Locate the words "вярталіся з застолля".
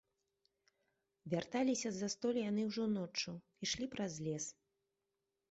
1.33-2.41